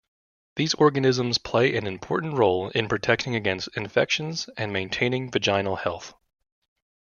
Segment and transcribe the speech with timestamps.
[0.55, 6.15] These organisms play an important role in protecting against infections and maintaining vaginal health.